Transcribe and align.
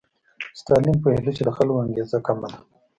ستالین 0.59 0.97
پوهېده 1.01 1.31
چې 1.37 1.43
د 1.45 1.49
خلکو 1.57 1.81
انګېزه 1.85 2.17
کمه 2.27 2.47
ده. 2.51 2.59